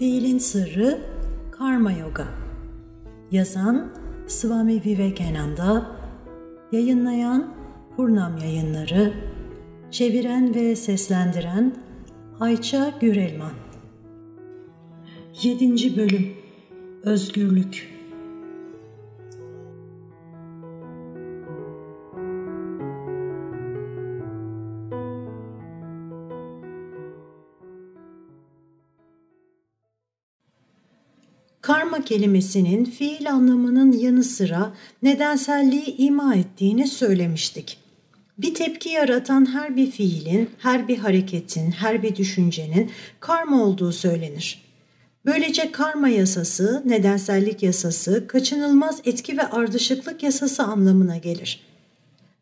[0.00, 0.98] Fiilin Sırrı
[1.50, 2.26] Karma Yoga.
[3.30, 3.92] Yazan
[4.26, 5.86] Swami Vivekananda.
[6.72, 7.54] Yayınlayan
[7.96, 9.12] Purnam Yayınları.
[9.90, 11.74] Çeviren ve seslendiren
[12.40, 13.52] Ayça Gürelman.
[15.42, 15.96] 7.
[15.96, 16.32] Bölüm.
[17.02, 17.99] Özgürlük
[32.02, 34.72] Kelimesinin fiil anlamının yanı sıra
[35.02, 37.78] nedenselliği ima ettiğini söylemiştik.
[38.38, 42.90] Bir tepki yaratan her bir fiilin, her bir hareketin, her bir düşüncenin
[43.20, 44.62] karma olduğu söylenir.
[45.26, 51.69] Böylece karma yasası, nedensellik yasası, kaçınılmaz etki ve ardışıklık yasası anlamına gelir.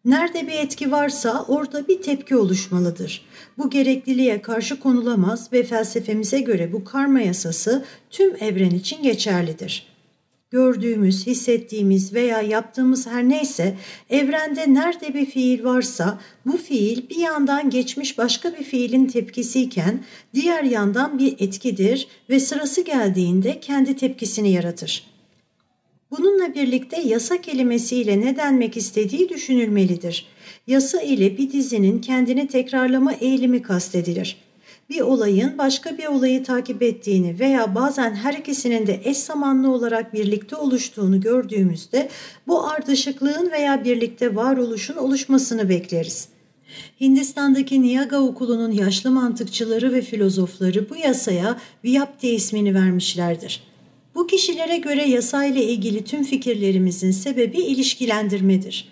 [0.05, 3.27] Nerede bir etki varsa orada bir tepki oluşmalıdır.
[3.59, 9.87] Bu gerekliliğe karşı konulamaz ve felsefemize göre bu karma yasası tüm evren için geçerlidir.
[10.51, 13.77] Gördüğümüz, hissettiğimiz veya yaptığımız her neyse
[14.11, 20.63] evrende nerede bir fiil varsa bu fiil bir yandan geçmiş başka bir fiilin tepkisiyken diğer
[20.63, 25.18] yandan bir etkidir ve sırası geldiğinde kendi tepkisini yaratır.
[26.11, 30.27] Bununla birlikte yasa kelimesiyle ne denmek istediği düşünülmelidir.
[30.67, 34.37] Yasa ile bir dizinin kendini tekrarlama eğilimi kastedilir.
[34.91, 40.15] Bir olayın başka bir olayı takip ettiğini veya bazen her ikisinin de eş zamanlı olarak
[40.15, 42.09] birlikte oluştuğunu gördüğümüzde
[42.47, 46.29] bu ardışıklığın veya birlikte varoluşun oluşmasını bekleriz.
[47.01, 53.68] Hindistan'daki Niyaga okulunun yaşlı mantıkçıları ve filozofları bu yasaya Vyapti ismini vermişlerdir.
[54.19, 58.89] Bu kişilere göre yasayla ilgili tüm fikirlerimizin sebebi ilişkilendirmedir.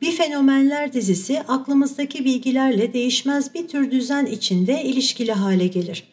[0.00, 6.04] Bir fenomenler dizisi aklımızdaki bilgilerle değişmez bir tür düzen içinde ilişkili hale gelir.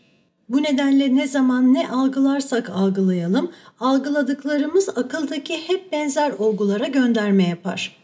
[0.50, 7.97] Bu nedenle ne zaman ne algılarsak algılayalım, algıladıklarımız akıldaki hep benzer olgulara gönderme yapar.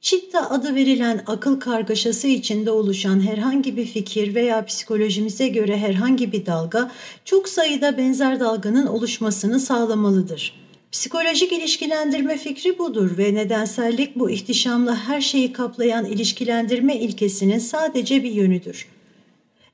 [0.00, 6.46] Chitta adı verilen akıl kargaşası içinde oluşan herhangi bir fikir veya psikolojimize göre herhangi bir
[6.46, 6.90] dalga
[7.24, 10.54] çok sayıda benzer dalganın oluşmasını sağlamalıdır.
[10.92, 18.30] Psikolojik ilişkilendirme fikri budur ve nedensellik bu ihtişamla her şeyi kaplayan ilişkilendirme ilkesinin sadece bir
[18.30, 18.88] yönüdür.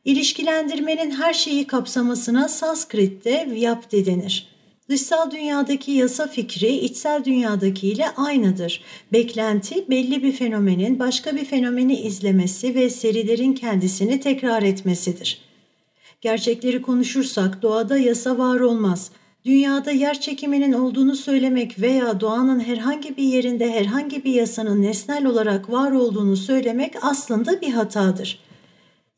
[0.05, 4.54] İlişkilendirmenin her şeyi kapsamasına Sanskrit'te vyapti denir.
[4.89, 8.83] Dışsal dünyadaki yasa fikri içsel dünyadaki ile aynıdır.
[9.13, 15.41] Beklenti belli bir fenomenin başka bir fenomeni izlemesi ve serilerin kendisini tekrar etmesidir.
[16.21, 19.11] Gerçekleri konuşursak doğada yasa var olmaz.
[19.45, 25.71] Dünyada yer çekiminin olduğunu söylemek veya doğanın herhangi bir yerinde herhangi bir yasanın nesnel olarak
[25.71, 28.44] var olduğunu söylemek aslında bir hatadır.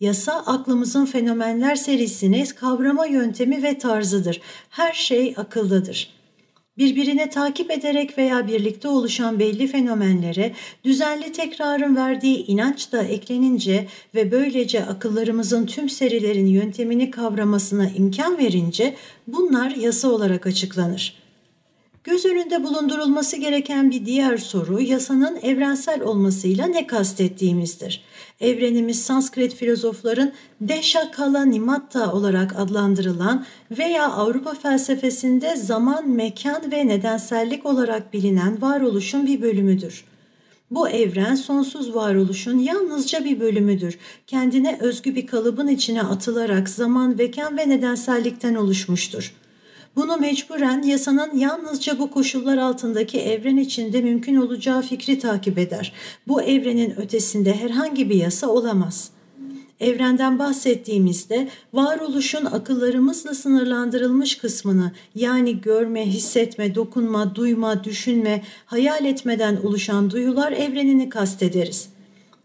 [0.01, 4.41] Yasa aklımızın fenomenler serisini kavrama yöntemi ve tarzıdır.
[4.71, 6.17] Her şey akıldadır.
[6.79, 10.53] Birbirine takip ederek veya birlikte oluşan belli fenomenlere
[10.85, 18.97] düzenli tekrarın verdiği inanç da eklenince ve böylece akıllarımızın tüm serilerin yöntemini kavramasına imkan verince
[19.27, 21.26] bunlar yasa olarak açıklanır.
[22.07, 28.05] Göz önünde bulundurulması gereken bir diğer soru yasanın evrensel olmasıyla ne kastettiğimizdir.
[28.41, 33.45] Evrenimiz Sanskrit filozofların Desha Kala Nimatta olarak adlandırılan
[33.79, 40.05] veya Avrupa felsefesinde zaman, mekan ve nedensellik olarak bilinen varoluşun bir bölümüdür.
[40.71, 43.99] Bu evren sonsuz varoluşun yalnızca bir bölümüdür.
[44.27, 49.33] Kendine özgü bir kalıbın içine atılarak zaman, mekan ve nedensellikten oluşmuştur.
[49.97, 55.93] Bunu mecburen yasanın yalnızca bu koşullar altındaki evren içinde mümkün olacağı fikri takip eder.
[56.29, 59.11] Bu evrenin ötesinde herhangi bir yasa olamaz.
[59.81, 70.11] Evrenden bahsettiğimizde varoluşun akıllarımızla sınırlandırılmış kısmını yani görme, hissetme, dokunma, duyma, düşünme, hayal etmeden oluşan
[70.11, 71.96] duyular evrenini kastederiz.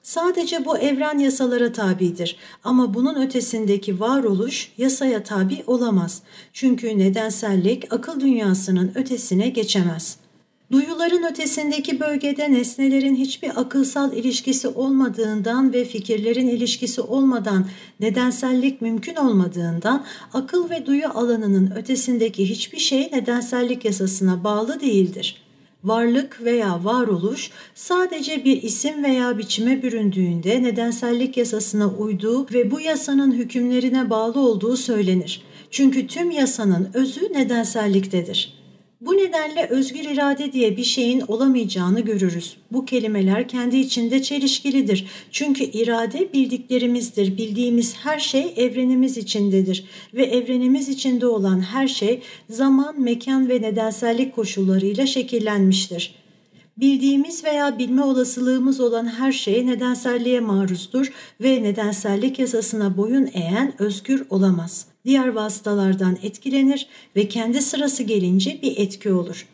[0.03, 6.21] Sadece bu evren yasalara tabidir ama bunun ötesindeki varoluş yasaya tabi olamaz.
[6.53, 10.17] Çünkü nedensellik akıl dünyasının ötesine geçemez.
[10.71, 17.65] Duyuların ötesindeki bölgede nesnelerin hiçbir akılsal ilişkisi olmadığından ve fikirlerin ilişkisi olmadan
[17.99, 25.50] nedensellik mümkün olmadığından akıl ve duyu alanının ötesindeki hiçbir şey nedensellik yasasına bağlı değildir.''
[25.83, 33.31] Varlık veya varoluş sadece bir isim veya biçime büründüğünde nedensellik yasasına uyduğu ve bu yasanın
[33.31, 35.41] hükümlerine bağlı olduğu söylenir.
[35.71, 38.60] Çünkü tüm yasanın özü nedenselliktedir.
[39.01, 42.57] Bu nedenle özgür irade diye bir şeyin olamayacağını görürüz.
[42.71, 45.07] Bu kelimeler kendi içinde çelişkilidir.
[45.31, 47.37] Çünkü irade bildiklerimizdir.
[47.37, 54.35] Bildiğimiz her şey evrenimiz içindedir ve evrenimiz içinde olan her şey zaman, mekan ve nedensellik
[54.35, 56.15] koşullarıyla şekillenmiştir.
[56.77, 61.11] Bildiğimiz veya bilme olasılığımız olan her şey nedenselliğe maruzdur
[61.41, 64.90] ve nedensellik yasasına boyun eğen özgür olamaz.
[65.05, 69.47] Diğer vasıtalardan etkilenir ve kendi sırası gelince bir etki olur.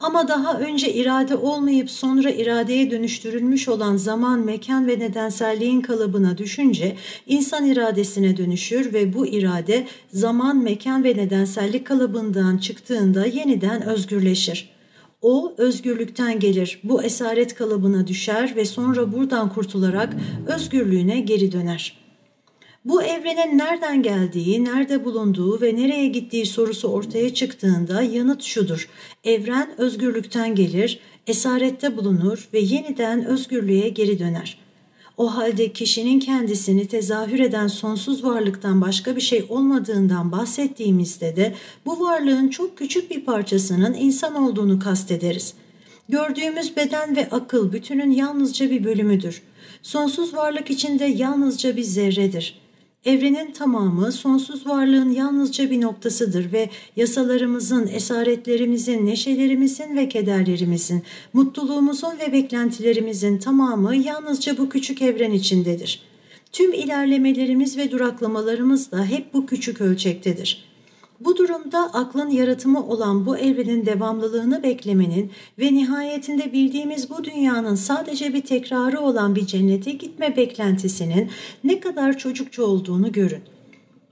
[0.00, 6.96] Ama daha önce irade olmayıp sonra iradeye dönüştürülmüş olan zaman, mekan ve nedenselliğin kalıbına düşünce
[7.26, 14.70] insan iradesine dönüşür ve bu irade zaman, mekan ve nedensellik kalıbından çıktığında yeniden özgürleşir.
[15.22, 22.03] O özgürlükten gelir, bu esaret kalıbına düşer ve sonra buradan kurtularak özgürlüğüne geri döner.
[22.84, 28.88] Bu evrenin nereden geldiği, nerede bulunduğu ve nereye gittiği sorusu ortaya çıktığında yanıt şudur.
[29.24, 34.58] Evren özgürlükten gelir, esarette bulunur ve yeniden özgürlüğe geri döner.
[35.16, 41.54] O halde kişinin kendisini tezahür eden sonsuz varlıktan başka bir şey olmadığından bahsettiğimizde de
[41.86, 45.54] bu varlığın çok küçük bir parçasının insan olduğunu kastederiz.
[46.08, 49.42] Gördüğümüz beden ve akıl bütünün yalnızca bir bölümüdür.
[49.82, 52.63] Sonsuz varlık içinde yalnızca bir zerredir.
[53.04, 61.02] Evrenin tamamı sonsuz varlığın yalnızca bir noktasıdır ve yasalarımızın, esaretlerimizin, neşelerimizin ve kederlerimizin,
[61.32, 66.02] mutluluğumuzun ve beklentilerimizin tamamı yalnızca bu küçük evren içindedir.
[66.52, 70.73] Tüm ilerlemelerimiz ve duraklamalarımız da hep bu küçük ölçektedir.''
[71.20, 78.34] Bu durumda aklın yaratımı olan bu evrenin devamlılığını beklemenin ve nihayetinde bildiğimiz bu dünyanın sadece
[78.34, 81.30] bir tekrarı olan bir cennete gitme beklentisinin
[81.64, 83.42] ne kadar çocukça olduğunu görün.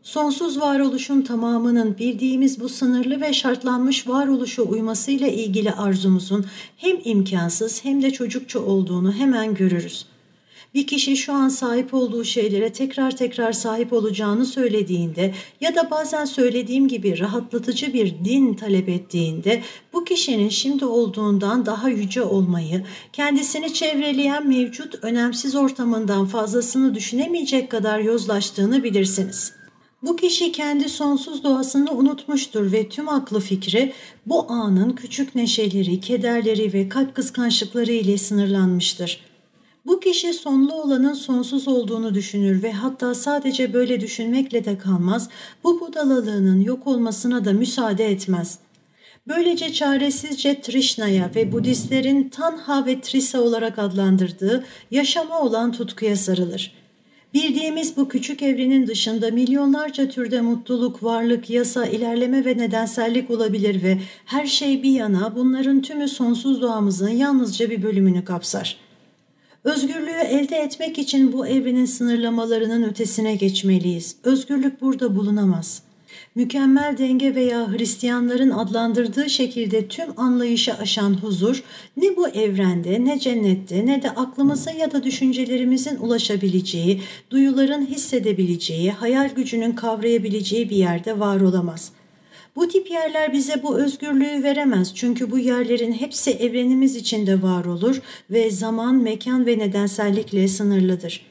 [0.02, 6.46] Sonsuz varoluşun tamamının bildiğimiz bu sınırlı ve şartlanmış varoluşa uymasıyla ilgili arzumuzun
[6.76, 10.06] hem imkansız hem de çocukça olduğunu hemen görürüz
[10.74, 16.24] bir kişi şu an sahip olduğu şeylere tekrar tekrar sahip olacağını söylediğinde ya da bazen
[16.24, 23.74] söylediğim gibi rahatlatıcı bir din talep ettiğinde bu kişinin şimdi olduğundan daha yüce olmayı, kendisini
[23.74, 29.62] çevreleyen mevcut önemsiz ortamından fazlasını düşünemeyecek kadar yozlaştığını bilirsiniz.''
[30.02, 33.92] Bu kişi kendi sonsuz doğasını unutmuştur ve tüm aklı fikri
[34.26, 39.31] bu anın küçük neşeleri, kederleri ve kalp kıskançlıkları ile sınırlanmıştır.
[39.86, 45.28] Bu kişi sonlu olanın sonsuz olduğunu düşünür ve hatta sadece böyle düşünmekle de kalmaz,
[45.64, 48.58] bu budalalığının yok olmasına da müsaade etmez.
[49.28, 56.72] Böylece çaresizce Trishna'ya ve Budistlerin Tanha ve Trisa olarak adlandırdığı yaşama olan tutkuya sarılır.
[57.34, 63.98] Bildiğimiz bu küçük evrenin dışında milyonlarca türde mutluluk, varlık, yasa, ilerleme ve nedensellik olabilir ve
[64.24, 68.81] her şey bir yana bunların tümü sonsuz doğamızın yalnızca bir bölümünü kapsar.''
[69.64, 74.16] Özgürlüğü elde etmek için bu evrenin sınırlamalarının ötesine geçmeliyiz.
[74.24, 75.82] Özgürlük burada bulunamaz.
[76.34, 81.62] Mükemmel denge veya Hristiyanların adlandırdığı şekilde tüm anlayışı aşan huzur
[81.96, 87.00] ne bu evrende ne cennette ne de aklımıza ya da düşüncelerimizin ulaşabileceği,
[87.30, 92.01] duyuların hissedebileceği, hayal gücünün kavrayabileceği bir yerde var olamaz.''
[92.56, 98.02] Bu tip yerler bize bu özgürlüğü veremez çünkü bu yerlerin hepsi evrenimiz içinde var olur
[98.30, 101.26] ve zaman, mekan ve nedensellikle sınırlıdır.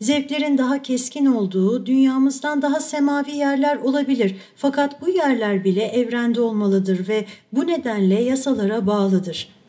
[0.00, 7.08] Zevklerin daha keskin olduğu, dünyamızdan daha semavi yerler olabilir fakat bu yerler bile evrende olmalıdır
[7.08, 9.64] ve bu nedenle yasalara bağlıdır.''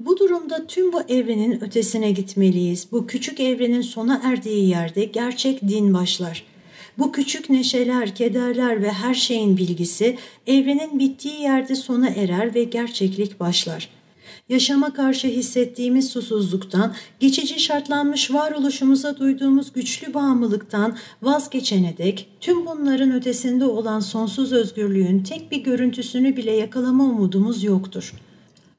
[0.00, 2.86] Bu durumda tüm bu evrenin ötesine gitmeliyiz.
[2.92, 6.49] Bu küçük evrenin sona erdiği yerde gerçek din başlar.
[7.00, 10.16] Bu küçük neşeler, kederler ve her şeyin bilgisi
[10.46, 13.88] evrenin bittiği yerde sona erer ve gerçeklik başlar.
[14.48, 23.64] Yaşama karşı hissettiğimiz susuzluktan, geçici şartlanmış varoluşumuza duyduğumuz güçlü bağımlılıktan vazgeçene dek tüm bunların ötesinde
[23.64, 28.14] olan sonsuz özgürlüğün tek bir görüntüsünü bile yakalama umudumuz yoktur.''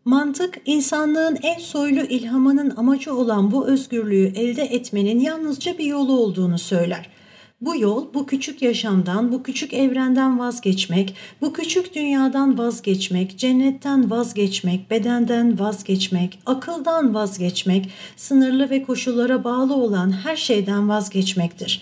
[0.06, 6.60] Mantık, insanlığın en soylu ilhamının amacı olan bu özgürlüğü elde etmenin yalnızca bir yolu olduğunu
[6.60, 7.21] söyler.
[7.62, 14.92] Bu yol bu küçük yaşamdan, bu küçük evrenden vazgeçmek, bu küçük dünyadan vazgeçmek, cennetten vazgeçmek,
[14.92, 21.82] bedenden vazgeçmek, akıldan vazgeçmek, sınırlı ve koşullara bağlı olan her şeyden vazgeçmektir.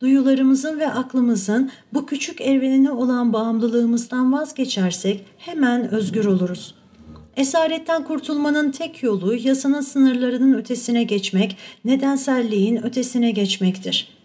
[0.00, 6.80] Duyularımızın ve aklımızın bu küçük evrenine olan bağımlılığımızdan vazgeçersek hemen özgür oluruz.''
[7.36, 14.19] Esaretten kurtulmanın tek yolu yasanın sınırlarının ötesine geçmek, nedenselliğin ötesine geçmektir.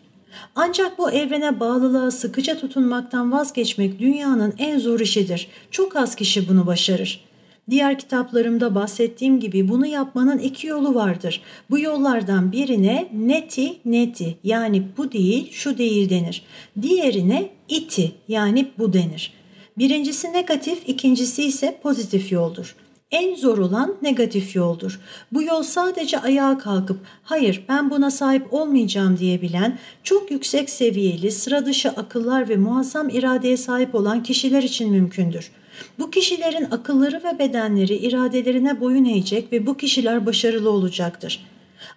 [0.56, 5.48] Ancak bu evrene bağlılığa sıkıca tutunmaktan vazgeçmek dünyanın en zor işidir.
[5.72, 7.26] Çok az kişi bunu başarır.
[7.70, 11.42] Diğer kitaplarımda bahsettiğim gibi bunu yapmanın iki yolu vardır.
[11.70, 16.44] Bu yollardan birine neti neti yani bu değil şu değil denir.
[16.82, 19.34] Diğerine iti yani bu denir.
[19.78, 22.76] Birincisi negatif, ikincisi ise pozitif yoldur.
[23.12, 25.00] En zor olan negatif yoldur.
[25.32, 31.66] Bu yol sadece ayağa kalkıp hayır ben buna sahip olmayacağım diyebilen, çok yüksek seviyeli, sıra
[31.66, 35.52] dışı akıllar ve muazzam iradeye sahip olan kişiler için mümkündür.
[36.00, 41.46] Bu kişilerin akılları ve bedenleri iradelerine boyun eğecek ve bu kişiler başarılı olacaktır.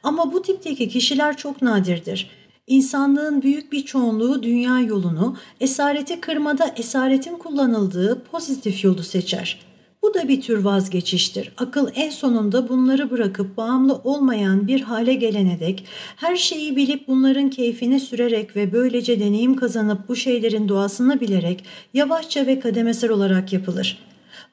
[0.03, 2.31] Ama bu tipteki kişiler çok nadirdir.
[2.67, 9.69] İnsanlığın büyük bir çoğunluğu dünya yolunu, esareti kırmada esaretin kullanıldığı pozitif yolu seçer.
[10.03, 11.53] Bu da bir tür vazgeçiştir.
[11.57, 15.85] Akıl en sonunda bunları bırakıp bağımlı olmayan bir hale gelene dek
[16.17, 21.65] her şeyi bilip bunların keyfini sürerek ve böylece deneyim kazanıp bu şeylerin doğasını bilerek
[21.95, 23.99] yavaşça ve kademesel olarak yapılır.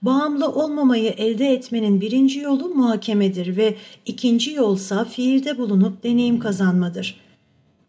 [0.02, 3.76] Bağımlı olmamayı elde etmenin birinci yolu muhakemedir ve
[4.06, 7.25] ikinci yolsa fiilde bulunup deneyim kazanmadır.''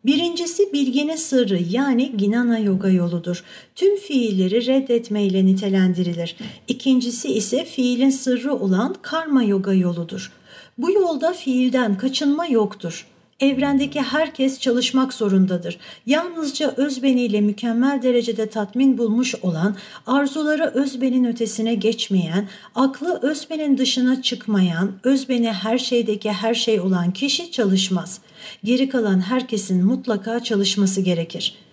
[0.06, 3.44] Birincisi bilginin sırrı yani Ginana Yoga yoludur.
[3.74, 6.36] Tüm fiilleri reddetmeyle nitelendirilir.
[6.68, 10.32] İkincisi ise fiilin sırrı olan Karma Yoga yoludur.
[10.78, 13.06] Bu yolda fiilden kaçınma yoktur.
[13.40, 15.78] Evrendeki herkes çalışmak zorundadır.
[16.06, 24.92] Yalnızca özbeniyle mükemmel derecede tatmin bulmuş olan, arzuları özbenin ötesine geçmeyen, aklı özbenin dışına çıkmayan,
[25.04, 28.20] özbeni her şeydeki her şey olan kişi çalışmaz.
[28.64, 31.66] Geri kalan herkesin mutlaka çalışması gerekir.''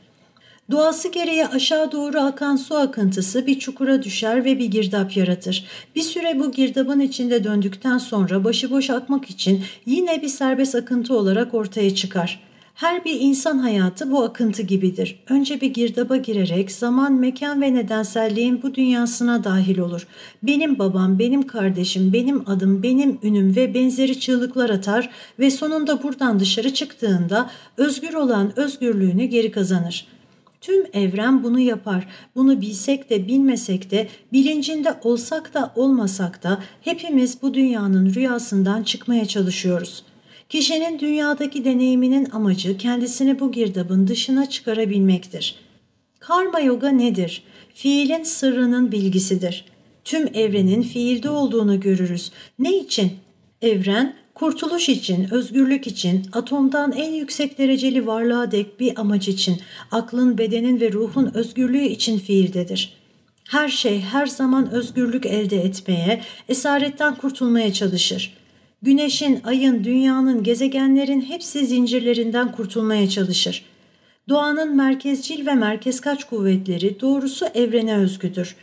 [0.72, 5.66] Doğası gereği aşağı doğru akan su akıntısı bir çukura düşer ve bir girdap yaratır.
[5.96, 11.54] Bir süre bu girdabın içinde döndükten sonra başıboş akmak için yine bir serbest akıntı olarak
[11.54, 12.40] ortaya çıkar.
[12.74, 15.24] Her bir insan hayatı bu akıntı gibidir.
[15.30, 20.08] Önce bir girdaba girerek zaman, mekan ve nedenselliğin bu dünyasına dahil olur.
[20.44, 26.40] Benim babam, benim kardeşim, benim adım, benim ünüm ve benzeri çığlıklar atar ve sonunda buradan
[26.40, 30.14] dışarı çıktığında özgür olan özgürlüğünü geri kazanır.''
[30.64, 32.08] Tüm evren bunu yapar.
[32.36, 39.26] Bunu bilsek de bilmesek de, bilincinde olsak da olmasak da hepimiz bu dünyanın rüyasından çıkmaya
[39.26, 40.04] çalışıyoruz.
[40.54, 45.56] Kişinin dünyadaki deneyiminin amacı kendisini bu girdabın dışına çıkarabilmektir.
[46.20, 47.44] Karma yoga nedir?
[47.74, 49.66] Fiilin sırrının bilgisidir.
[50.04, 52.32] Tüm evrenin fiilde olduğunu görürüz.
[52.60, 53.12] Ne için?
[53.62, 59.58] Evren Kurtuluş için, özgürlük için, atomdan en yüksek dereceli varlığa dek bir amaç için,
[59.92, 62.98] aklın, bedenin ve ruhun özgürlüğü için fiildedir.
[63.50, 68.43] Her şey her zaman özgürlük elde etmeye, esaretten kurtulmaya çalışır.
[68.84, 73.66] Güneşin, ayın, dünyanın, gezegenlerin hepsi zincirlerinden kurtulmaya çalışır.
[74.30, 78.56] Doğanın merkezcil ve merkez kaç kuvvetleri doğrusu evrene özgüdür.''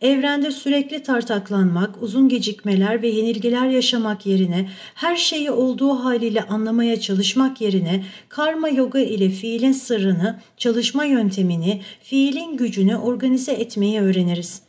[0.00, 7.60] Evrende sürekli tartaklanmak, uzun gecikmeler ve yenilgiler yaşamak yerine her şeyi olduğu haliyle anlamaya çalışmak
[7.60, 14.67] yerine karma yoga ile fiilin sırrını, çalışma yöntemini, fiilin gücünü organize etmeyi öğreniriz.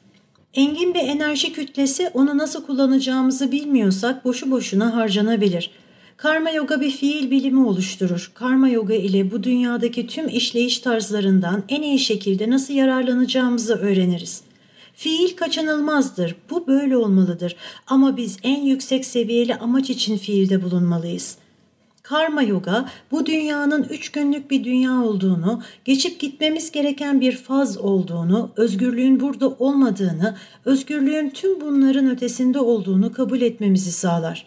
[0.54, 5.72] Engin bir enerji kütlesi onu nasıl kullanacağımızı bilmiyorsak boşu boşuna harcanabilir.
[6.18, 8.32] Karma yoga bir fiil bilimi oluşturur.
[8.34, 14.42] Karma yoga ile bu dünyadaki tüm işleyiş tarzlarından en iyi şekilde nasıl yararlanacağımızı öğreniriz.
[14.94, 16.36] Fiil kaçınılmazdır.
[16.50, 17.56] Bu böyle olmalıdır.
[17.88, 21.38] Ama biz en yüksek seviyeli amaç için fiilde bulunmalıyız.
[22.10, 28.52] Karma yoga bu dünyanın üç günlük bir dünya olduğunu, geçip gitmemiz gereken bir faz olduğunu,
[28.58, 34.46] özgürlüğün burada olmadığını, özgürlüğün tüm bunların ötesinde olduğunu kabul etmemizi sağlar.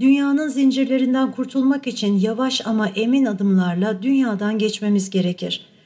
[0.00, 5.78] Dünyanın zincirlerinden kurtulmak için yavaş ama emin adımlarla dünyadan geçmemiz gerekir.''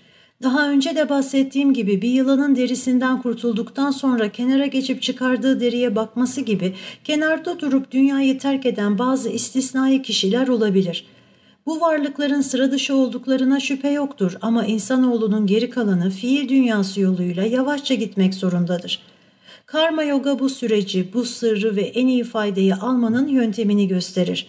[0.42, 6.40] Daha önce de bahsettiğim gibi bir yılanın derisinden kurtulduktan sonra kenara geçip çıkardığı deriye bakması
[6.40, 6.74] gibi
[7.04, 11.04] kenarda durup dünyayı terk eden bazı istisnai kişiler olabilir.
[11.66, 17.94] Bu varlıkların sıra dışı olduklarına şüphe yoktur ama insanoğlunun geri kalanı fiil dünyası yoluyla yavaşça
[17.94, 19.02] gitmek zorundadır.
[19.66, 24.46] Karma yoga bu süreci, bu sırrı ve en iyi faydayı almanın yöntemini gösterir.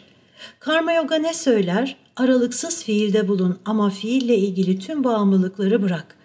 [0.59, 1.95] Karma yoga ne söyler?
[2.15, 6.15] Aralıksız fiilde bulun ama fiille ilgili tüm bağımlılıkları bırak.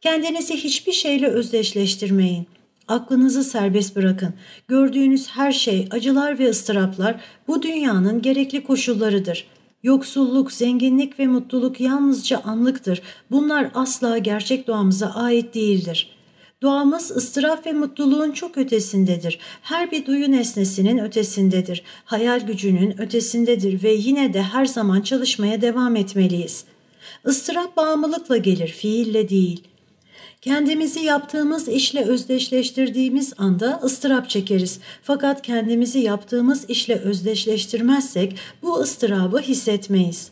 [0.00, 2.46] Kendinizi hiçbir şeyle özdeşleştirmeyin.
[2.88, 4.34] Aklınızı serbest bırakın.
[4.68, 9.46] Gördüğünüz her şey, acılar ve ıstıraplar bu dünyanın gerekli koşullarıdır.
[9.86, 13.02] Yoksulluk, zenginlik ve mutluluk yalnızca anlıktır.
[13.30, 16.16] Bunlar asla gerçek doğamıza ait değildir.''
[16.62, 19.38] Doğamız ıstıraf ve mutluluğun çok ötesindedir.
[19.62, 21.82] Her bir duyu nesnesinin ötesindedir.
[22.04, 26.64] Hayal gücünün ötesindedir ve yine de her zaman çalışmaya devam etmeliyiz.
[27.28, 29.62] Istırap bağımlılıkla gelir, fiille değil.
[30.40, 34.78] Kendimizi yaptığımız işle özdeşleştirdiğimiz anda ıstırap çekeriz.
[35.02, 40.30] Fakat kendimizi yaptığımız işle özdeşleştirmezsek bu ıstırabı hissetmeyiz.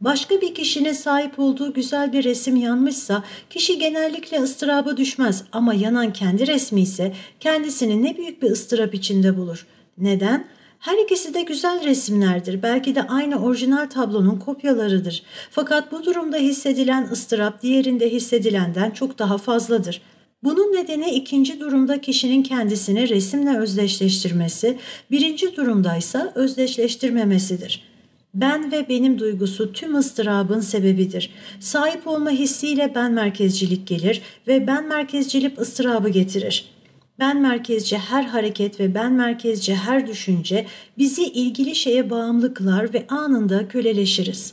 [0.00, 6.12] Başka bir kişinin sahip olduğu güzel bir resim yanmışsa kişi genellikle ıstıraba düşmez ama yanan
[6.12, 9.66] kendi resmi ise kendisini ne büyük bir ıstırap içinde bulur.
[9.98, 10.48] Neden?
[10.82, 12.62] Her ikisi de güzel resimlerdir.
[12.62, 15.22] Belki de aynı orijinal tablonun kopyalarıdır.
[15.50, 20.02] Fakat bu durumda hissedilen ıstırap diğerinde hissedilenden çok daha fazladır.
[20.44, 24.78] Bunun nedeni ikinci durumda kişinin kendisini resimle özdeşleştirmesi,
[25.10, 27.84] birinci durumdaysa özdeşleştirmemesidir.
[28.34, 31.30] Ben ve benim duygusu tüm ıstırabın sebebidir.
[31.60, 36.71] Sahip olma hissiyle ben merkezcilik gelir ve ben merkezcilik ıstırabı getirir.
[37.22, 40.66] Ben merkezci her hareket ve ben merkezci her düşünce
[40.98, 44.52] bizi ilgili şeye bağımlı kılar ve anında köleleşiriz.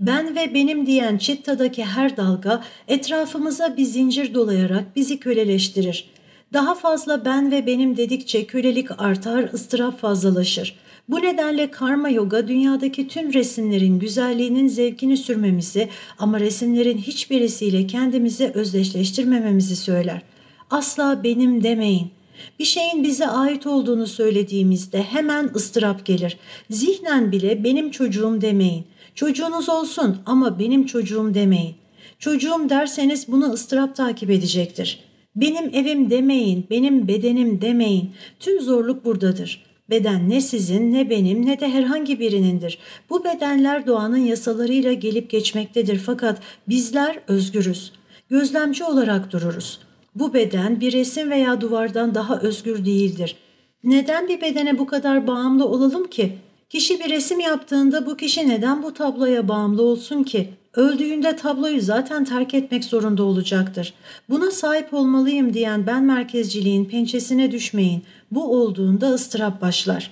[0.00, 6.10] Ben ve benim diyen çittadaki her dalga etrafımıza bir zincir dolayarak bizi köleleştirir.
[6.52, 10.76] Daha fazla ben ve benim dedikçe kölelik artar, ıstırap fazlalaşır.
[11.08, 19.76] Bu nedenle karma yoga dünyadaki tüm resimlerin güzelliğinin zevkini sürmemizi ama resimlerin hiçbirisiyle kendimizi özdeşleştirmememizi
[19.76, 20.33] söyler.
[20.74, 22.10] Asla benim demeyin.
[22.58, 26.38] Bir şeyin bize ait olduğunu söylediğimizde hemen ıstırap gelir.
[26.70, 28.84] Zihnen bile benim çocuğum demeyin.
[29.14, 31.74] Çocuğunuz olsun ama benim çocuğum demeyin.
[32.18, 35.00] Çocuğum derseniz bunu ıstırap takip edecektir.
[35.36, 38.10] Benim evim demeyin, benim bedenim demeyin.
[38.40, 39.64] Tüm zorluk buradadır.
[39.90, 42.78] Beden ne sizin ne benim ne de herhangi birinindir.
[43.10, 47.92] Bu bedenler doğanın yasalarıyla gelip geçmektedir fakat bizler özgürüz.
[48.30, 49.78] Gözlemci olarak dururuz.
[50.14, 53.36] Bu beden bir resim veya duvardan daha özgür değildir.
[53.84, 56.38] Neden bir bedene bu kadar bağımlı olalım ki?
[56.70, 60.48] Kişi bir resim yaptığında bu kişi neden bu tabloya bağımlı olsun ki?
[60.74, 63.94] Öldüğünde tabloyu zaten terk etmek zorunda olacaktır.
[64.28, 68.02] Buna sahip olmalıyım diyen ben merkezciliğin pençesine düşmeyin.
[68.30, 70.10] Bu olduğunda ıstırap başlar.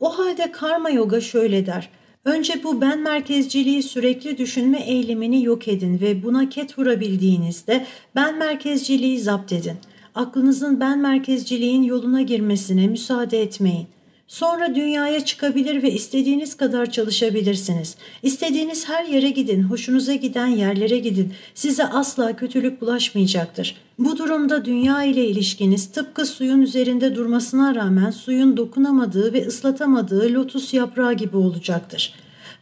[0.00, 1.88] O halde karma yoga şöyle der.
[2.24, 9.20] Önce bu ben merkezciliği sürekli düşünme eylemini yok edin ve buna ket vurabildiğinizde ben merkezciliği
[9.20, 9.76] zapt edin.
[10.14, 13.86] Aklınızın ben merkezciliğin yoluna girmesine müsaade etmeyin.
[14.28, 17.96] Sonra dünyaya çıkabilir ve istediğiniz kadar çalışabilirsiniz.
[18.22, 21.32] İstediğiniz her yere gidin, hoşunuza giden yerlere gidin.
[21.54, 23.76] Size asla kötülük bulaşmayacaktır.
[24.00, 30.74] Bu durumda dünya ile ilişkiniz tıpkı suyun üzerinde durmasına rağmen suyun dokunamadığı ve ıslatamadığı lotus
[30.74, 32.14] yaprağı gibi olacaktır.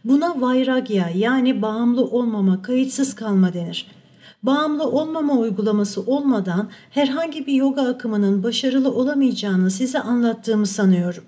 [0.04, 3.86] Buna vairagya yani bağımlı olmama, kayıtsız kalma denir.
[4.42, 11.24] Bağımlı olmama uygulaması olmadan herhangi bir yoga akımının başarılı olamayacağını size anlattığımı sanıyorum.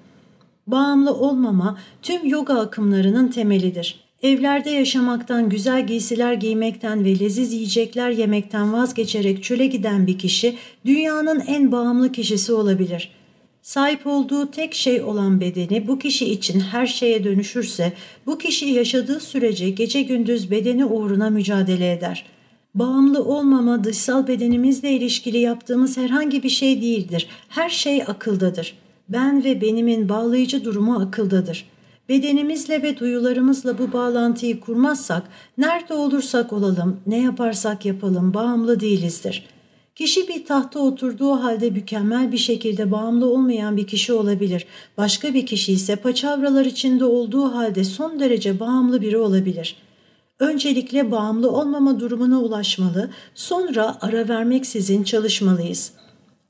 [0.66, 4.10] Bağımlı olmama tüm yoga akımlarının temelidir.
[4.22, 10.56] Evlerde yaşamaktan, güzel giysiler giymekten ve leziz yiyecekler yemekten vazgeçerek çöle giden bir kişi
[10.87, 13.11] dünyanın en bağımlı kişisi olabilir.
[13.62, 17.92] Sahip olduğu tek şey olan bedeni bu kişi için her şeye dönüşürse
[18.26, 22.26] bu kişi yaşadığı sürece gece gündüz bedeni uğruna mücadele eder.
[22.74, 27.26] Bağımlı olmama dışsal bedenimizle ilişkili yaptığımız herhangi bir şey değildir.
[27.48, 31.69] Her şey akıldadır.'' ben ve benimin bağlayıcı durumu akıldadır.
[32.11, 35.23] Bedenimizle ve duyularımızla bu bağlantıyı kurmazsak,
[35.59, 39.46] nerede olursak olalım, ne yaparsak yapalım bağımlı değilizdir.
[39.94, 44.66] Kişi bir tahta oturduğu halde mükemmel bir şekilde bağımlı olmayan bir kişi olabilir.
[44.96, 49.90] Başka bir kişi ise paçavralar içinde olduğu halde son derece bağımlı biri olabilir.''
[50.40, 55.92] Öncelikle bağımlı olmama durumuna ulaşmalı, sonra ara vermeksizin çalışmalıyız.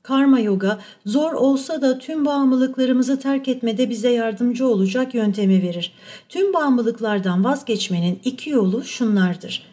[0.03, 5.93] Karma yoga zor olsa da tüm bağımlılıklarımızı terk etmede bize yardımcı olacak yöntemi verir.
[6.29, 9.71] Tüm bağımlılıklardan vazgeçmenin iki yolu şunlardır.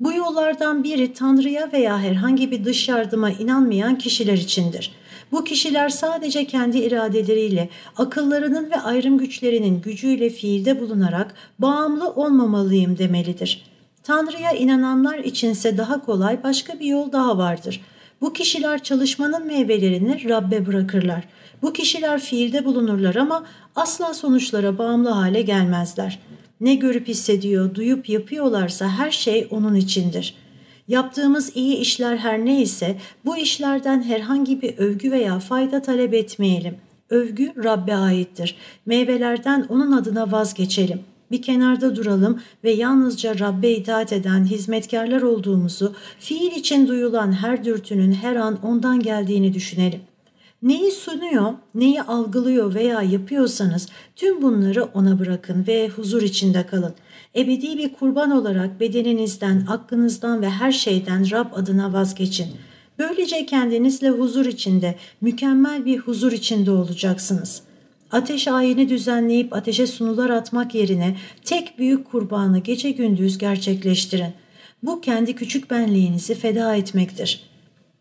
[0.00, 4.92] Bu yollardan biri Tanrı'ya veya herhangi bir dış yardıma inanmayan kişiler içindir.
[5.32, 13.64] Bu kişiler sadece kendi iradeleriyle, akıllarının ve ayrım güçlerinin gücüyle fiilde bulunarak bağımlı olmamalıyım demelidir.
[14.02, 17.89] Tanrı'ya inananlar içinse daha kolay başka bir yol daha vardır.''
[18.20, 21.24] Bu kişiler çalışmanın meyvelerini Rabbe bırakırlar.
[21.62, 23.44] Bu kişiler fiilde bulunurlar ama
[23.76, 26.18] asla sonuçlara bağımlı hale gelmezler.
[26.60, 30.34] Ne görüp hissediyor, duyup yapıyorlarsa her şey onun içindir.
[30.88, 36.76] Yaptığımız iyi işler her neyse bu işlerden herhangi bir övgü veya fayda talep etmeyelim.
[37.10, 38.56] Övgü Rabbe aittir.
[38.86, 41.00] Meyvelerden onun adına vazgeçelim
[41.30, 48.12] bir kenarda duralım ve yalnızca Rabbe itaat eden hizmetkarlar olduğumuzu, fiil için duyulan her dürtünün
[48.12, 50.00] her an ondan geldiğini düşünelim.
[50.62, 56.94] Neyi sunuyor, neyi algılıyor veya yapıyorsanız tüm bunları ona bırakın ve huzur içinde kalın.
[57.36, 62.48] Ebedi bir kurban olarak bedeninizden, aklınızdan ve her şeyden Rab adına vazgeçin.
[62.98, 67.62] Böylece kendinizle huzur içinde, mükemmel bir huzur içinde olacaksınız.
[68.12, 74.32] Ateş ayini düzenleyip ateşe sunular atmak yerine tek büyük kurbanı gece gündüz gerçekleştirin.
[74.82, 77.50] Bu kendi küçük benliğinizi feda etmektir.''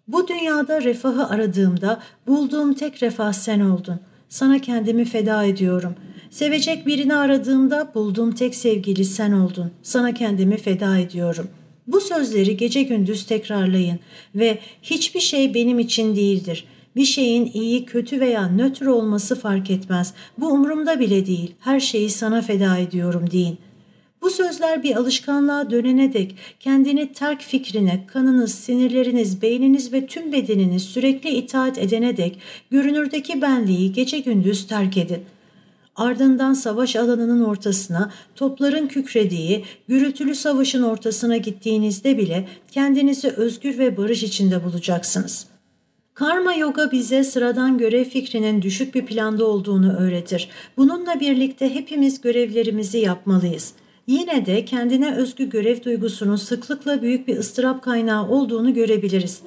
[0.09, 3.99] Bu dünyada refahı aradığımda bulduğum tek refah sen oldun.
[4.29, 5.95] Sana kendimi feda ediyorum.
[6.29, 9.71] Sevecek birini aradığımda bulduğum tek sevgili sen oldun.
[9.83, 11.47] Sana kendimi feda ediyorum.
[11.87, 13.99] Bu sözleri gece gündüz tekrarlayın
[14.35, 16.65] ve hiçbir şey benim için değildir.
[16.95, 20.13] Bir şeyin iyi, kötü veya nötr olması fark etmez.
[20.37, 21.55] Bu umurumda bile değil.
[21.59, 23.69] Her şeyi sana feda ediyorum deyin.''
[24.21, 30.83] Bu sözler bir alışkanlığa dönene dek kendini terk fikrine, kanınız, sinirleriniz, beyniniz ve tüm bedeniniz
[30.83, 32.39] sürekli itaat edene dek
[32.71, 35.21] görünürdeki benliği gece gündüz terk edin.
[35.95, 44.23] Ardından savaş alanının ortasına, topların kükrediği, gürültülü savaşın ortasına gittiğinizde bile kendinizi özgür ve barış
[44.23, 45.58] içinde bulacaksınız.''
[46.13, 50.49] Karma yoga bize sıradan görev fikrinin düşük bir planda olduğunu öğretir.
[50.77, 53.73] Bununla birlikte hepimiz görevlerimizi yapmalıyız
[54.09, 59.41] yine de kendine özgü görev duygusunun sıklıkla büyük bir ıstırap kaynağı olduğunu görebiliriz.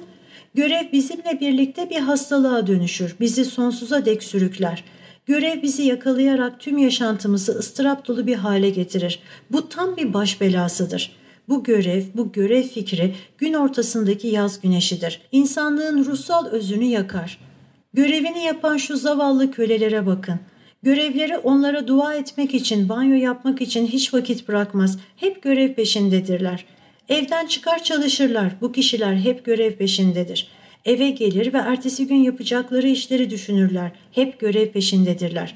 [0.55, 4.83] Görev bizimle birlikte bir hastalığa dönüşür, bizi sonsuza dek sürükler.
[5.25, 9.19] Görev bizi yakalayarak tüm yaşantımızı ıstırap dolu bir hale getirir.
[9.51, 11.11] Bu tam bir baş belasıdır.
[11.49, 15.21] Bu görev, bu görev fikri gün ortasındaki yaz güneşidir.
[15.31, 17.39] İnsanlığın ruhsal özünü yakar.
[17.93, 20.39] Görevini yapan şu zavallı kölelere bakın.
[20.83, 24.99] Görevleri onlara dua etmek için, banyo yapmak için hiç vakit bırakmaz.
[25.15, 26.65] Hep görev peşindedirler.
[27.09, 28.51] Evden çıkar çalışırlar.
[28.61, 30.47] Bu kişiler hep görev peşindedir.
[30.85, 33.91] Eve gelir ve ertesi gün yapacakları işleri düşünürler.
[34.11, 35.55] Hep görev peşindedirler.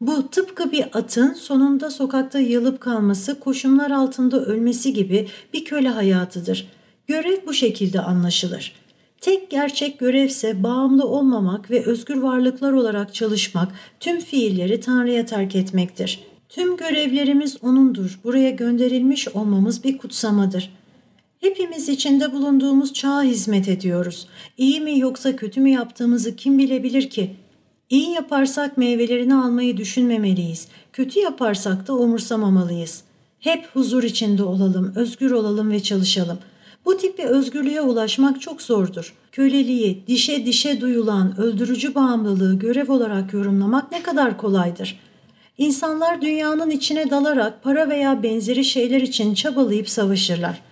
[0.00, 6.68] Bu tıpkı bir atın sonunda sokakta yılıp kalması, koşumlar altında ölmesi gibi bir köle hayatıdır.
[7.06, 8.72] Görev bu şekilde anlaşılır.
[9.20, 16.20] Tek gerçek görevse bağımlı olmamak ve özgür varlıklar olarak çalışmak, tüm fiilleri Tanrı'ya terk etmektir.
[16.48, 18.20] Tüm görevlerimiz O'nundur.
[18.24, 20.74] Buraya gönderilmiş olmamız bir kutsamadır.
[21.40, 24.28] Hepimiz içinde bulunduğumuz çağa hizmet ediyoruz.
[24.58, 27.36] İyi mi yoksa kötü mü yaptığımızı kim bilebilir ki?
[27.90, 30.68] İyi yaparsak meyvelerini almayı düşünmemeliyiz.
[30.92, 33.02] Kötü yaparsak da umursamamalıyız.
[33.40, 36.38] Hep huzur içinde olalım, özgür olalım ve çalışalım.''
[36.88, 39.14] Bu tip bir özgürlüğe ulaşmak çok zordur.
[39.32, 45.00] Köleliği, dişe dişe duyulan öldürücü bağımlılığı görev olarak yorumlamak ne kadar kolaydır.
[45.58, 50.62] İnsanlar dünyanın içine dalarak para veya benzeri şeyler için çabalayıp savaşırlar.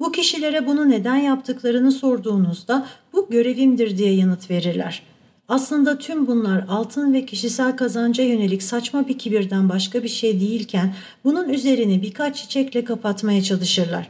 [0.00, 5.02] Bu kişilere bunu neden yaptıklarını sorduğunuzda bu görevimdir diye yanıt verirler.
[5.48, 10.94] Aslında tüm bunlar altın ve kişisel kazanca yönelik saçma bir kibirden başka bir şey değilken
[11.24, 14.08] bunun üzerini birkaç çiçekle kapatmaya çalışırlar.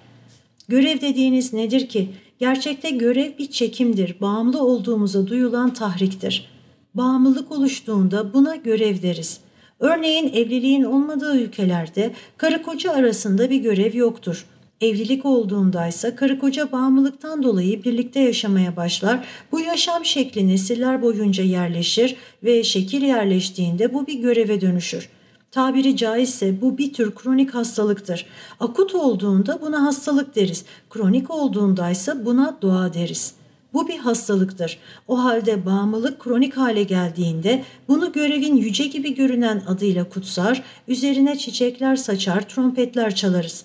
[0.69, 2.11] Görev dediğiniz nedir ki?
[2.39, 6.49] Gerçekte görev bir çekimdir, bağımlı olduğumuza duyulan tahriktir.
[6.95, 9.41] Bağımlılık oluştuğunda buna görev deriz.
[9.81, 14.47] Örneğin evliliğin olmadığı ülkelerde karı koca arasında bir görev yoktur.
[14.85, 19.25] Evlilik olduğunda ise karı koca bağımlılıktan dolayı birlikte yaşamaya başlar.
[19.53, 25.09] Bu yaşam şekli nesiller boyunca yerleşir ve şekil yerleştiğinde bu bir göreve dönüşür.
[25.51, 28.27] Tabiri caizse bu bir tür kronik hastalıktır.
[28.61, 30.65] Akut olduğunda buna hastalık deriz.
[30.91, 33.35] Kronik olduğunda ise buna doğa deriz.
[33.73, 34.79] Bu bir hastalıktır.
[35.09, 41.97] O halde bağımlılık kronik hale geldiğinde bunu görevin yüce gibi görünen adıyla kutsar, üzerine çiçekler
[41.97, 43.65] saçar, trompetler çalarız.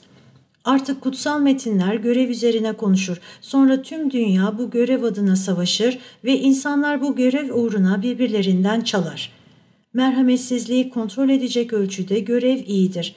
[0.70, 3.18] Artık kutsal metinler görev üzerine konuşur.
[3.42, 9.40] Sonra tüm dünya bu görev adına savaşır ve insanlar bu görev uğruna birbirlerinden çalar.''
[9.94, 13.16] merhametsizliği kontrol edecek ölçüde görev iyidir.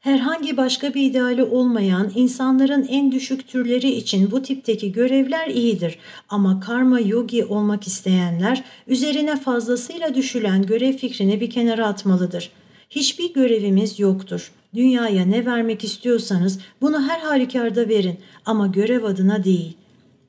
[0.00, 6.60] Herhangi başka bir ideali olmayan insanların en düşük türleri için bu tipteki görevler iyidir ama
[6.60, 12.50] karma yogi olmak isteyenler üzerine fazlasıyla düşülen görev fikrini bir kenara atmalıdır.
[12.90, 14.52] Hiçbir görevimiz yoktur.
[14.74, 19.76] Dünyaya ne vermek istiyorsanız bunu her halükarda verin ama görev adına değil.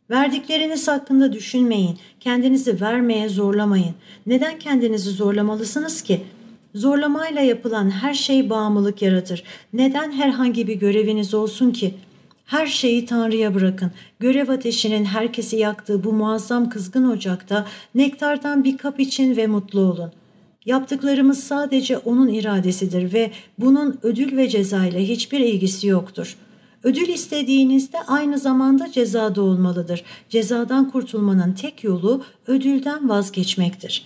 [0.09, 1.97] Verdikleriniz hakkında düşünmeyin.
[2.19, 3.95] Kendinizi vermeye zorlamayın.
[4.25, 6.21] Neden kendinizi zorlamalısınız ki?
[6.75, 9.43] Zorlamayla yapılan her şey bağımlılık yaratır.
[9.73, 11.93] Neden herhangi bir göreviniz olsun ki?
[12.45, 13.91] Her şeyi Tanrı'ya bırakın.
[14.19, 17.65] Görev ateşinin herkesi yaktığı bu muazzam kızgın ocakta
[17.95, 20.11] nektardan bir kap için ve mutlu olun.
[20.65, 26.45] Yaptıklarımız sadece onun iradesidir ve bunun ödül ve ceza ile hiçbir ilgisi yoktur.''
[26.85, 30.03] Ödül istediğinizde aynı zamanda cezada olmalıdır.
[30.29, 34.05] Cezadan kurtulmanın tek yolu ödülden vazgeçmektir.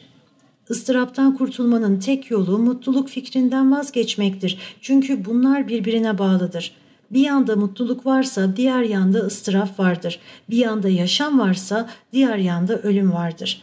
[0.70, 4.58] Istıraptan kurtulmanın tek yolu mutluluk fikrinden vazgeçmektir.
[4.82, 6.72] Çünkü bunlar birbirine bağlıdır.
[7.12, 10.20] Bir yanda mutluluk varsa diğer yanda ıstırap vardır.
[10.50, 13.62] Bir yanda yaşam varsa diğer yanda ölüm vardır.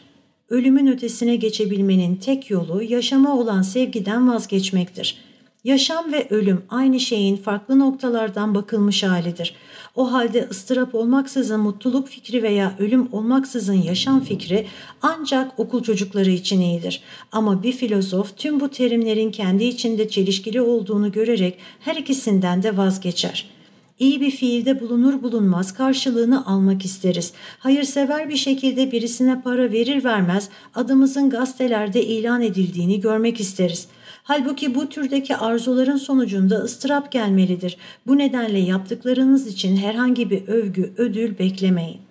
[0.51, 5.27] Ölümün ötesine geçebilmenin tek yolu yaşama olan sevgiden vazgeçmektir.''
[5.67, 9.55] Yaşam ve ölüm aynı şeyin farklı noktalardan bakılmış halidir.
[9.95, 14.67] O halde ıstırap olmaksızın mutluluk fikri veya ölüm olmaksızın yaşam fikri
[15.03, 17.03] ancak okul çocukları için iyidir.
[17.33, 23.56] Ama bir filozof tüm bu terimlerin kendi içinde çelişkili olduğunu görerek her ikisinden de vazgeçer.''
[23.99, 27.33] İyi bir fiilde bulunur bulunmaz karşılığını almak isteriz.
[27.59, 33.89] Hayırsever bir şekilde birisine para verir vermez adımızın gazetelerde ilan edildiğini görmek isteriz.
[34.23, 37.77] Halbuki bu türdeki arzuların sonucunda ıstırap gelmelidir.
[38.07, 42.06] Bu nedenle yaptıklarınız için herhangi bir övgü, ödül beklemeyin.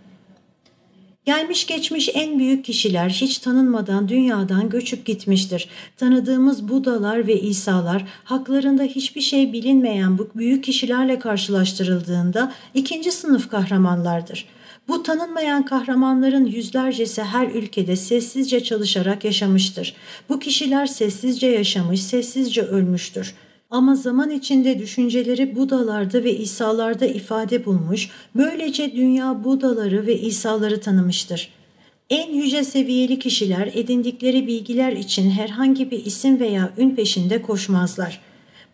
[1.26, 5.70] Gelmiş geçmiş en büyük kişiler hiç tanınmadan dünyadan göçüp gitmiştir.
[5.98, 14.46] Tanıdığımız Budalar ve İsa'lar haklarında hiçbir şey bilinmeyen bu büyük kişilerle karşılaştırıldığında ikinci sınıf kahramanlardır.
[14.88, 19.94] Bu tanınmayan kahramanların yüzlercesi her ülkede sessizce çalışarak yaşamıştır.
[20.30, 23.36] Bu kişiler sessizce yaşamış, sessizce ölmüştür.
[23.70, 31.50] Ama zaman içinde düşünceleri Budalarda ve İsa'larda ifade bulmuş, böylece dünya Budaları ve İsa'ları tanımıştır.
[32.10, 38.22] En yüce seviyeli kişiler edindikleri bilgiler için herhangi bir isim veya ün peşinde koşmazlar.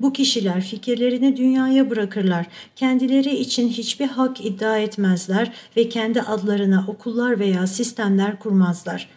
[0.02, 2.48] Bu kişiler fikirlerini dünyaya bırakırlar.
[2.76, 9.10] Kendileri için hiçbir hak iddia etmezler ve kendi adlarına okullar veya sistemler kurmazlar.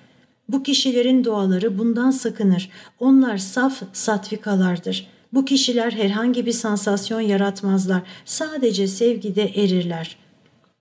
[0.49, 2.71] Bu kişilerin duaları bundan sakınır.
[3.01, 5.14] Onlar saf satvikalardır.
[5.35, 8.03] Bu kişiler herhangi bir sansasyon yaratmazlar.
[8.25, 10.25] Sadece sevgide erirler.''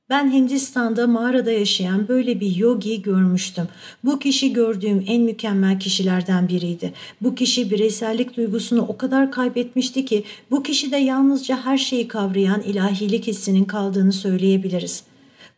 [0.10, 3.68] Ben Hindistan'da mağarada yaşayan böyle bir yogi görmüştüm.
[4.04, 6.94] Bu kişi gördüğüm en mükemmel kişilerden biriydi.
[7.22, 13.28] Bu kişi bireysellik duygusunu o kadar kaybetmişti ki bu kişide yalnızca her şeyi kavrayan ilahilik
[13.28, 15.04] hissinin kaldığını söyleyebiliriz.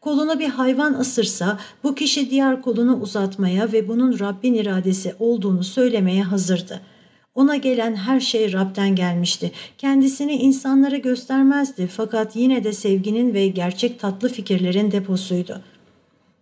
[0.02, 6.24] Kolunu bir hayvan ısırsa bu kişi diğer kolunu uzatmaya ve bunun Rabbin iradesi olduğunu söylemeye
[6.24, 6.95] hazırdı.''
[7.36, 9.52] Ona gelen her şey Rab'den gelmişti.
[9.78, 15.62] Kendisini insanlara göstermezdi fakat yine de sevginin ve gerçek tatlı fikirlerin deposuydu.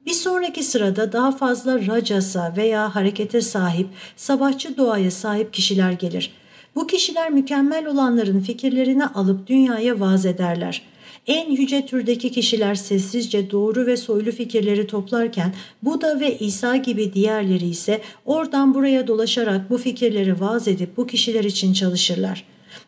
[0.06, 6.32] Bir sonraki sırada daha fazla racasa veya harekete sahip, sabahçı doğaya sahip kişiler gelir.
[6.76, 10.82] Bu kişiler mükemmel olanların fikirlerini alıp dünyaya vaaz ederler.
[11.28, 17.66] En yüce türdeki kişiler sessizce doğru ve soylu fikirleri toplarken Buda ve İsa gibi diğerleri
[17.66, 22.44] ise oradan buraya dolaşarak bu fikirleri vaaz edip bu kişiler için çalışırlar.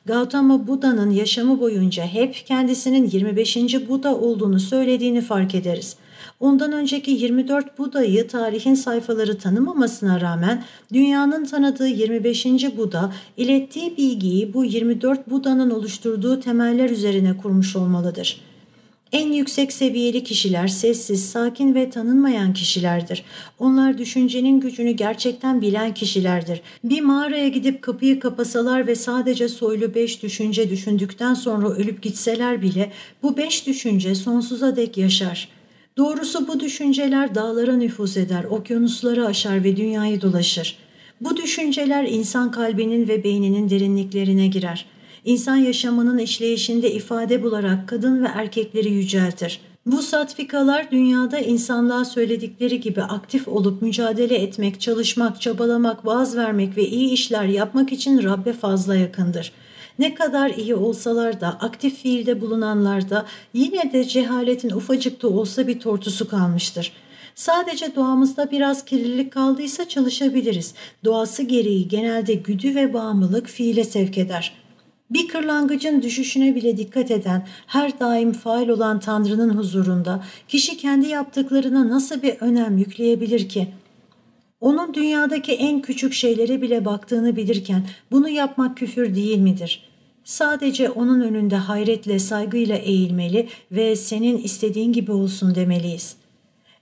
[0.06, 3.58] Gautama Buda'nın yaşamı boyunca hep kendisinin 25.
[3.90, 5.96] Buda olduğunu söylediğini fark ederiz.
[6.40, 12.46] Ondan önceki 24 Buda'yı tarihin sayfaları tanımamasına rağmen dünyanın tanıdığı 25.
[12.78, 18.42] Buda ilettiği bilgiyi bu 24 Buda'nın oluşturduğu temeller üzerine kurmuş olmalıdır.
[19.12, 23.24] En yüksek seviyeli kişiler sessiz, sakin ve tanınmayan kişilerdir.
[23.60, 26.62] Onlar düşüncenin gücünü gerçekten bilen kişilerdir.
[26.84, 32.92] Bir mağaraya gidip kapıyı kapasalar ve sadece soylu beş düşünce düşündükten sonra ölüp gitseler bile
[33.24, 35.55] bu beş düşünce sonsuza dek yaşar.
[35.98, 40.78] Doğrusu bu düşünceler dağlara nüfuz eder, okyanusları aşar ve dünyayı dolaşır.
[41.22, 44.86] Bu düşünceler insan kalbinin ve beyninin derinliklerine girer.
[45.26, 49.60] İnsan yaşamının işleyişinde ifade bularak kadın ve erkekleri yüceltir.
[49.86, 56.88] Bu satvikalar dünyada insanlığa söyledikleri gibi aktif olup mücadele etmek, çalışmak, çabalamak, vaaz vermek ve
[56.88, 59.65] iyi işler yapmak için Rabbe fazla yakındır.''
[60.00, 65.80] Ne kadar iyi olsalar da aktif fiilde bulunanlarda yine de cehaletin ufacık da olsa bir
[65.80, 66.92] tortusu kalmıştır.
[67.36, 70.74] Sadece doğamızda biraz kirlilik kaldıysa çalışabiliriz.
[71.04, 74.54] Doğası gereği genelde güdü ve bağımlılık fiile sevk eder.
[75.10, 81.90] Bir kırlangıcın düşüşüne bile dikkat eden, her daim faal olan Tanrı'nın huzurunda kişi kendi yaptıklarına
[81.90, 83.68] nasıl bir önem yükleyebilir ki?
[84.62, 89.85] Onun dünyadaki en küçük şeylere bile baktığını bilirken bunu yapmak küfür değil midir?
[90.26, 96.16] Sadece onun önünde hayretle, saygıyla eğilmeli ve senin istediğin gibi olsun demeliyiz.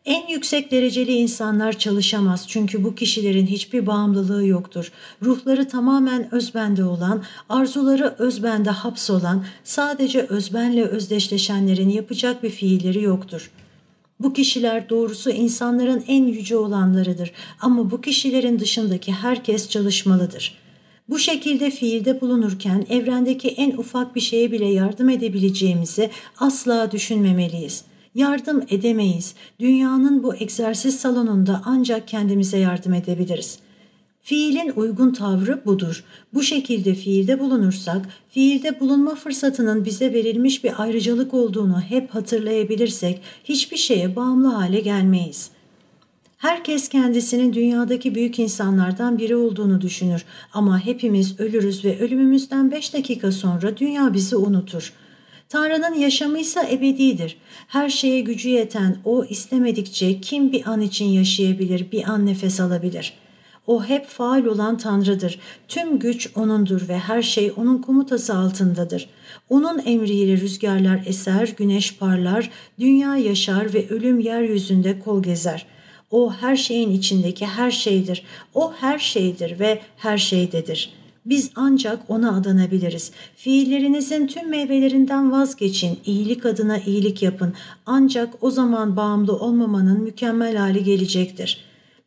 [0.05, 4.91] En yüksek dereceli insanlar çalışamaz çünkü bu kişilerin hiçbir bağımlılığı yoktur.
[5.21, 13.49] Ruhları tamamen özbende olan, arzuları özbende hapsolan, sadece özbenle özdeşleşenlerin yapacak bir fiilleri yoktur.''
[14.19, 20.62] Bu kişiler doğrusu insanların en yüce olanlarıdır ama bu kişilerin dışındaki herkes çalışmalıdır.
[21.13, 27.83] Bu şekilde fiilde bulunurken evrendeki en ufak bir şeye bile yardım edebileceğimizi asla düşünmemeliyiz.
[28.15, 29.33] Yardım edemeyiz.
[29.59, 33.59] Dünyanın bu egzersiz salonunda ancak kendimize yardım edebiliriz.
[34.21, 36.03] Fiilin uygun tavrı budur.
[36.33, 43.77] Bu şekilde fiilde bulunursak, fiilde bulunma fırsatının bize verilmiş bir ayrıcalık olduğunu hep hatırlayabilirsek hiçbir
[43.77, 45.62] şeye bağımlı hale gelmeyiz.''
[46.43, 53.31] Herkes kendisinin dünyadaki büyük insanlardan biri olduğunu düşünür ama hepimiz ölürüz ve ölümümüzden beş dakika
[53.31, 54.93] sonra dünya bizi unutur.
[55.49, 57.37] Tanrı'nın yaşamı ise ebedidir.
[57.67, 63.13] Her şeye gücü yeten o istemedikçe kim bir an için yaşayabilir, bir an nefes alabilir.
[63.67, 65.39] O hep faal olan Tanrı'dır.
[65.67, 69.09] Tüm güç O'nundur ve her şey O'nun komutası altındadır.
[69.49, 75.73] O'nun emriyle rüzgarlar eser, güneş parlar, dünya yaşar ve ölüm yeryüzünde kol gezer.''
[76.13, 78.23] O her şeyin içindeki her şeydir.
[78.53, 80.93] O her şeydir ve her şeydedir.
[81.25, 83.11] Biz ancak ona adanabiliriz.
[83.35, 87.53] Fiillerinizin tüm meyvelerinden vazgeçin, iyilik adına iyilik yapın.
[87.85, 91.57] Ancak o zaman bağımlı olmamanın mükemmel hali gelecektir.